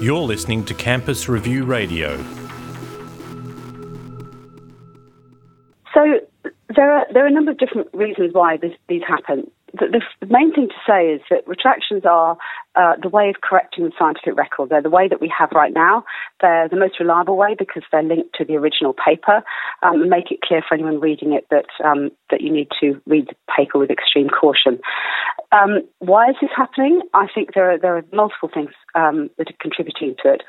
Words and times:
You're 0.00 0.20
listening 0.20 0.64
to 0.64 0.74
Campus 0.74 1.28
Review 1.28 1.64
Radio. 1.64 2.16
So 5.94 6.20
there 6.74 6.90
are 6.90 7.06
there 7.12 7.24
are 7.24 7.26
a 7.26 7.30
number 7.30 7.50
of 7.50 7.58
different 7.58 7.88
reasons 7.92 8.32
why 8.32 8.56
this, 8.56 8.72
these 8.88 9.02
happen 9.06 9.50
the, 9.80 10.00
the, 10.20 10.26
main 10.26 10.54
thing 10.54 10.68
to 10.68 10.74
say 10.86 11.08
is 11.08 11.20
that 11.30 11.46
retractions 11.46 12.04
are 12.04 12.36
uh, 12.76 12.94
the 13.02 13.08
way 13.08 13.28
of 13.28 13.40
correcting 13.42 13.84
the 13.84 13.92
scientific 13.98 14.36
record. 14.36 14.68
They're 14.68 14.82
the 14.82 14.90
way 14.90 15.08
that 15.08 15.20
we 15.20 15.32
have 15.36 15.50
right 15.52 15.72
now. 15.72 16.04
They're 16.40 16.68
the 16.68 16.76
most 16.76 17.00
reliable 17.00 17.36
way 17.36 17.56
because 17.58 17.82
they're 17.90 18.02
linked 18.02 18.34
to 18.36 18.44
the 18.44 18.56
original 18.56 18.94
paper 18.94 19.42
um, 19.82 20.02
and 20.02 20.10
make 20.10 20.30
it 20.30 20.42
clear 20.42 20.62
for 20.66 20.74
anyone 20.74 21.00
reading 21.00 21.32
it 21.32 21.46
that 21.50 21.66
um, 21.84 22.10
that 22.30 22.40
you 22.40 22.52
need 22.52 22.68
to 22.80 23.00
read 23.06 23.28
the 23.28 23.34
paper 23.56 23.78
with 23.78 23.90
extreme 23.90 24.28
caution. 24.28 24.78
Um, 25.52 25.80
why 25.98 26.30
is 26.30 26.36
this 26.40 26.50
happening? 26.54 27.00
I 27.14 27.26
think 27.34 27.54
there 27.54 27.72
are 27.72 27.78
there 27.78 27.96
are 27.96 28.04
multiple 28.12 28.50
things 28.52 28.70
um, 28.94 29.30
that 29.38 29.50
are 29.50 29.60
contributing 29.60 30.14
to 30.22 30.34
it. 30.34 30.42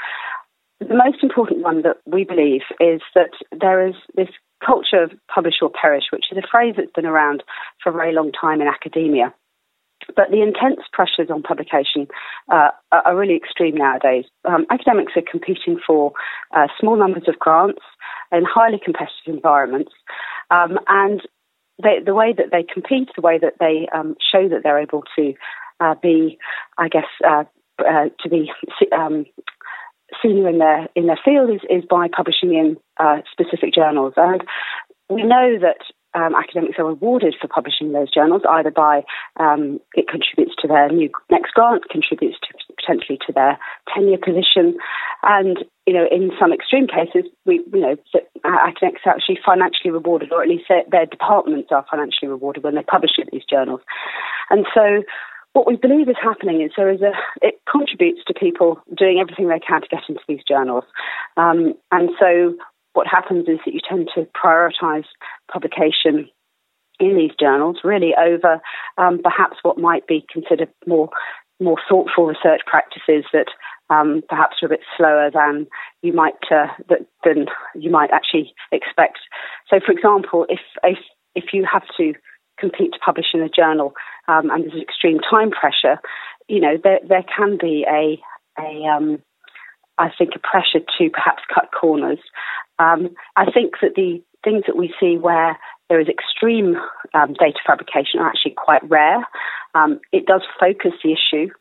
The 0.80 0.96
most 0.96 1.24
important 1.24 1.62
one 1.62 1.84
that 1.84 1.98
we 2.06 2.24
believe 2.24 2.62
is 2.80 3.02
that 3.14 3.32
there 3.52 3.88
is 3.88 3.96
this 4.16 4.30
culture 4.66 5.04
of 5.04 5.12
publish 5.34 5.56
or 5.62 5.70
perish, 5.70 6.06
which 6.12 6.26
is 6.32 6.38
a 6.38 6.48
phrase 6.50 6.76
that's 6.78 6.92
been 6.94 7.06
around 7.06 7.44
for 7.84 7.90
a 7.90 7.94
very 7.94 8.14
long 8.14 8.32
time 8.32 8.62
in 8.62 8.68
academia. 8.68 9.34
But 10.16 10.32
the 10.32 10.42
intense 10.42 10.82
pressures 10.92 11.30
on 11.30 11.44
publication 11.44 12.08
uh, 12.52 12.70
are 12.92 13.16
really 13.16 13.36
extreme 13.36 13.76
nowadays. 13.76 14.26
Um, 14.46 14.66
academics 14.72 15.14
are 15.16 15.22
competing 15.30 15.80
for 15.86 16.14
uh, 16.56 16.68
small 16.80 16.98
numbers 16.98 17.24
of 17.28 17.38
grants 17.38 17.82
in 18.32 18.44
highly 18.44 18.80
competitive 18.84 19.28
environments. 19.28 19.92
Um, 20.50 20.80
and 20.88 21.22
they, 21.82 22.00
the 22.04 22.16
way 22.16 22.34
that 22.36 22.48
they 22.52 22.64
compete, 22.64 23.10
the 23.16 23.22
way 23.22 23.38
that 23.38 23.56
they 23.60 23.88
um, 23.94 24.16
show 24.32 24.50
that 24.50 24.62
they're 24.64 24.82
able 24.82 25.04
to 25.16 25.34
uh, 25.80 25.96
be, 26.02 26.38
I 26.78 26.90
guess, 26.90 27.06
uh, 27.26 27.44
uh, 27.80 28.10
to 28.20 28.30
be 28.30 28.52
um, 28.92 29.26
senior 30.22 30.50
in 30.50 30.58
their 30.58 30.88
in 30.96 31.08
their 31.08 31.20
field 31.24 31.50
is, 31.50 31.62
is 31.70 31.84
by 31.90 32.08
publishing 32.08 32.54
in 32.54 32.78
uh, 32.98 33.22
specific 33.32 33.74
journals. 33.74 34.14
And 34.18 34.44
we 35.10 35.24
know 35.24 35.58
that 35.60 35.82
um, 36.14 36.36
academics 36.36 36.78
are 36.78 36.86
rewarded 36.86 37.36
for 37.40 37.48
publishing 37.48 37.94
those 37.94 38.12
journals 38.12 38.42
either 38.50 38.72
by 38.72 39.04
um, 39.40 39.80
it 39.94 40.08
contributes 40.08 40.56
to 40.62 40.68
their 40.68 40.90
new 40.90 41.10
next 41.30 41.54
grant, 41.54 41.84
contributes 41.90 42.38
to 42.40 42.76
potentially 42.76 43.18
to 43.26 43.34
their 43.34 43.58
tenure 43.94 44.18
position, 44.18 44.78
and 45.24 45.60
you 45.88 45.94
know 45.94 46.06
in 46.12 46.32
some 46.40 46.52
extreme 46.52 46.88
cases 46.88 47.30
we 47.46 47.64
you 47.74 47.80
know 47.80 47.96
academics 48.44 49.02
are 49.06 49.14
actually 49.14 49.40
financially 49.46 49.92
rewarded, 49.92 50.32
or 50.32 50.44
at 50.44 50.50
least 50.50 50.66
their, 50.68 50.84
their 50.92 51.06
departments 51.06 51.70
are 51.72 51.86
financially 51.90 52.28
rewarded 52.28 52.64
when 52.64 52.76
they 52.76 52.84
publish 52.84 53.12
these 53.32 53.46
journals, 53.50 53.82
and 54.50 54.66
so 54.74 55.04
what 55.54 55.68
we 55.68 55.76
believe 55.76 56.08
is 56.08 56.16
happening 56.22 56.62
is 56.62 56.72
there 56.78 56.92
is 56.92 57.02
a 57.02 57.12
contributes 57.82 58.22
to 58.28 58.34
people 58.34 58.80
doing 58.98 59.20
everything 59.20 59.48
they 59.48 59.60
can 59.60 59.82
to 59.82 59.88
get 59.88 60.04
into 60.08 60.22
these 60.28 60.44
journals, 60.48 60.84
um, 61.38 61.74
and 61.92 62.10
so 62.20 62.56
what 62.94 63.08
happens 63.08 63.48
is 63.48 63.60
that 63.66 63.74
you 63.74 63.80
tend 63.88 64.10
to 64.14 64.28
prioritise 64.36 65.06
publication 65.52 66.30
in 67.00 67.18
these 67.18 67.32
journals 67.40 67.78
really 67.84 68.14
over 68.16 68.62
um, 68.98 69.20
perhaps 69.24 69.58
what 69.64 69.78
might 69.78 70.06
be 70.08 70.26
considered 70.32 70.70
more 70.86 71.10
more 71.60 71.78
thoughtful 71.88 72.26
research 72.26 72.62
practices 72.66 73.24
that 73.32 73.48
um, 73.90 74.24
perhaps 74.30 74.58
are 74.62 74.66
a 74.68 74.70
bit 74.70 74.80
slower 74.98 75.30
than 75.32 75.68
you 76.02 76.14
might 76.14 76.34
uh, 76.50 76.68
that, 76.90 77.06
than 77.24 77.46
you 77.76 77.92
might 77.92 78.10
actually 78.12 78.54
expect. 78.72 79.20
So, 79.70 79.80
for 79.86 79.92
example, 79.92 80.46
if 80.50 80.60
if 80.84 80.98
if 81.36 81.46
you 81.54 81.66
have 81.72 81.84
to 81.98 82.14
compete 82.60 82.94
to 82.94 83.00
publish 83.04 83.28
in 83.34 83.42
a 83.42 83.50
journal 83.50 83.94
um, 84.28 84.50
and 84.50 84.64
there's 84.66 84.82
extreme 84.82 85.20
time 85.20 85.52
pressure, 85.52 86.00
you 86.48 86.60
know, 86.60 86.78
there, 86.82 87.00
there 87.08 87.26
can 87.36 87.58
be 87.60 87.86
a, 87.90 88.22
a 88.62 88.86
um, 88.88 89.22
I 89.98 90.10
think, 90.18 90.32
a 90.36 90.40
pressure 90.40 90.86
to 90.98 91.10
perhaps 91.10 91.44
cut 91.54 91.70
corners. 91.80 92.20
Um, 92.80 93.10
I 93.36 93.46
think 93.52 93.76
that 93.82 93.96
the 93.96 94.22
things 94.44 94.64
that 94.68 94.76
we 94.76 94.94
see 95.00 95.18
where 95.18 95.58
there 95.90 96.00
is 96.00 96.08
extreme 96.08 96.76
um, 97.14 97.34
data 97.34 97.60
fabrication 97.66 98.20
are 98.20 98.28
actually 98.28 98.56
quite 98.58 98.88
rare. 98.90 99.28
Um, 99.76 100.00
it 100.12 100.26
does 100.26 100.42
focus 100.60 100.94
the 101.04 101.14
issue 101.14 101.52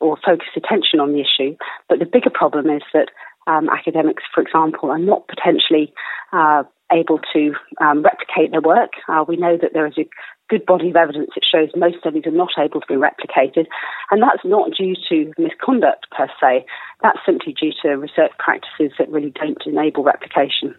or 0.00 0.16
focus 0.24 0.48
attention 0.56 1.00
on 1.00 1.12
the 1.12 1.20
issue, 1.20 1.56
but 1.88 1.98
the 1.98 2.06
bigger 2.06 2.30
problem 2.30 2.70
is 2.70 2.82
that 2.94 3.08
um, 3.46 3.68
academics, 3.68 4.22
for 4.34 4.42
example, 4.42 4.90
are 4.90 4.98
not 4.98 5.28
potentially 5.28 5.92
uh, 6.32 6.62
able 6.92 7.20
to 7.32 7.54
um, 7.80 8.02
replicate 8.02 8.50
their 8.50 8.60
work. 8.60 8.92
Uh, 9.08 9.24
we 9.26 9.36
know 9.36 9.56
that 9.60 9.72
there 9.72 9.86
is 9.86 9.94
a 9.98 10.08
good 10.48 10.66
body 10.66 10.90
of 10.90 10.96
evidence 10.96 11.30
that 11.34 11.44
shows 11.50 11.70
most 11.76 11.98
studies 12.00 12.24
are 12.26 12.32
not 12.32 12.50
able 12.58 12.80
to 12.80 12.86
be 12.88 12.94
replicated, 12.94 13.66
and 14.10 14.22
that's 14.22 14.44
not 14.44 14.70
due 14.76 14.96
to 15.08 15.32
misconduct 15.38 16.06
per 16.16 16.28
se. 16.40 16.66
That's 17.02 17.18
simply 17.24 17.54
due 17.54 17.72
to 17.82 17.90
research 17.90 18.32
practices 18.38 18.92
that 18.98 19.08
really 19.08 19.30
don't 19.30 19.62
enable 19.64 20.02
replication. 20.02 20.74